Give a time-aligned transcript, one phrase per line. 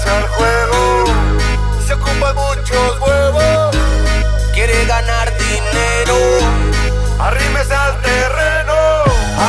[0.00, 1.04] hace al juego.
[1.86, 3.76] Se ocupan muchos huevos.
[4.54, 6.16] Quiere ganar dinero.
[7.18, 8.74] Arrímese al terreno.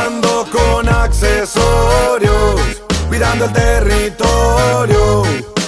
[0.05, 2.61] Ando con accesorios,
[3.07, 5.23] cuidando el territorio.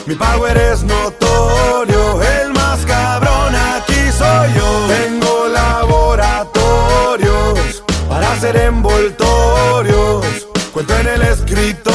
[0.06, 4.86] Mi power es notorio, el más cabrón aquí soy yo.
[4.88, 10.26] Tengo laboratorios para hacer envoltorios.
[10.74, 11.93] Cuento en el escritorio,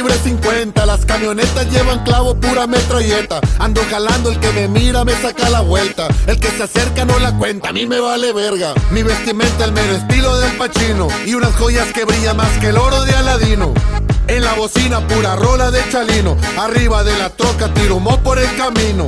[0.00, 3.40] calibre 50 Las camionetas llevan clavo pura metralleta.
[3.58, 6.08] Ando jalando, el que me mira me saca la vuelta.
[6.26, 8.72] El que se acerca no la cuenta, a mí me vale verga.
[8.90, 12.78] Mi vestimenta el mero estilo del pachino Y unas joyas que brillan más que el
[12.78, 13.74] oro de Aladino.
[14.26, 16.36] En la bocina pura rola de chalino.
[16.58, 19.06] Arriba de la troca tiro mo por el camino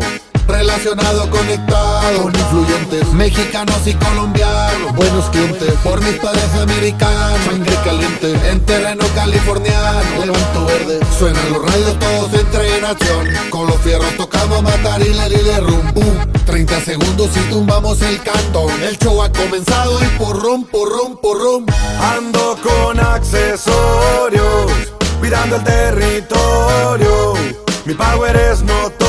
[0.63, 5.75] Relacionado, conectado con influyentes mexicanos y colombianos, buenos clientes.
[5.83, 8.49] Por mis padres americanos, sangre caliente.
[8.49, 11.01] En terreno californiano, levanto verde.
[11.19, 13.29] Suenan los rayos todos entre en acción.
[13.51, 15.93] Con los fierros tocamos matar y le de rum.
[15.95, 16.15] Pum.
[16.47, 18.71] 30 segundos y tumbamos el cantón.
[18.85, 21.67] El show ha comenzado y porrón, porrón, porrón.
[22.17, 24.71] Ando con accesorios,
[25.19, 27.35] cuidando el territorio.
[27.85, 29.02] Mi power es notorio,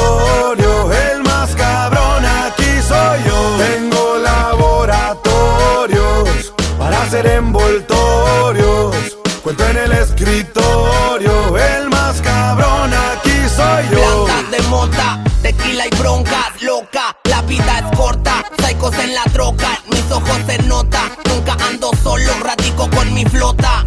[9.43, 14.23] Cuento en el escritorio, el más cabrón aquí soy yo.
[14.23, 17.17] Blancas de mota, tequila y broncas, loca.
[17.25, 19.81] La vida es corta, psychos en la troca.
[19.91, 23.85] Mis ojos se nota, nunca ando solo, radico con mi flota.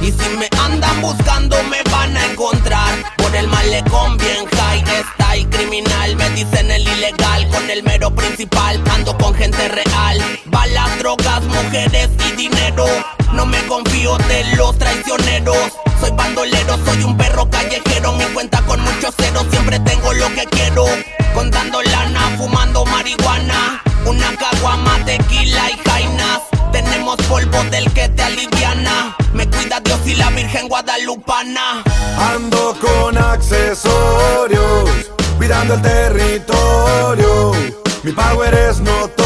[0.00, 5.36] Y si me andan buscando me van a encontrar Por el malecón bien high está
[5.36, 10.98] y criminal Me dicen el ilegal con el mero principal Ando con gente real Balas,
[11.00, 12.86] drogas, mujeres y dinero
[13.40, 15.56] No me confío de los traicioneros
[15.98, 20.44] Soy bandolero, soy un perro callejero Mi cuenta con muchos ceros, siempre tengo lo que
[20.44, 20.84] quiero
[21.32, 26.40] Contando lana, fumando marihuana Una caguama, tequila y jainas
[26.70, 29.16] tenemos polvo del que te aliviana.
[29.32, 31.82] Me cuida Dios y la Virgen Guadalupana.
[32.16, 34.88] Ando con accesorios,
[35.36, 37.52] cuidando el territorio.
[38.04, 39.19] Mi power es notorio,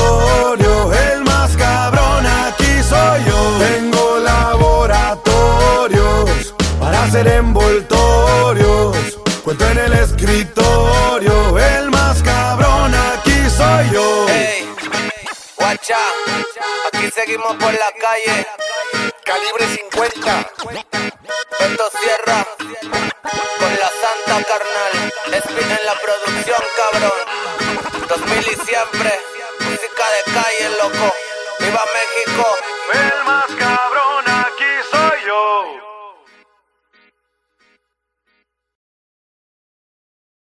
[7.15, 8.97] ser envoltorios.
[9.45, 14.27] Cuento en el escritorio, el más cabrón aquí soy yo.
[14.29, 14.69] Hey,
[15.57, 16.01] guacha,
[16.93, 18.47] aquí seguimos por la calle.
[19.25, 20.51] Calibre 50,
[21.61, 22.47] esto cierra
[23.61, 24.93] con la santa carnal.
[25.39, 27.21] Spin en la producción, cabrón.
[28.09, 29.21] 2000 y siempre,
[29.61, 31.15] música de calle, loco.
[31.61, 32.57] ¡Viva México!
[32.93, 35.94] El más cabrón aquí soy yo.